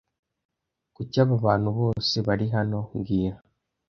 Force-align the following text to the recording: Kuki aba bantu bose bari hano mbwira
Kuki 0.95 1.17
aba 1.23 1.35
bantu 1.45 1.69
bose 1.79 2.15
bari 2.27 2.45
hano 2.55 2.79
mbwira 2.95 3.37